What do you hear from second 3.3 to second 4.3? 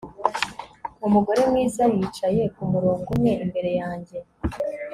imbere yanjye